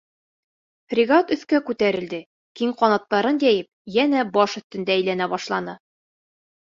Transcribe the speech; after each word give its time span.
Фрегат 0.93 1.33
өҫкә 1.35 1.59
күтәрелде, 1.67 2.21
киң 2.61 2.73
ҡанаттарын 2.81 3.39
йәйеп, 3.45 3.71
йәнә 3.99 4.27
баш 4.39 4.57
өҫтөндә 4.63 4.97
әйләнә 4.99 5.29
башланы. 5.35 5.77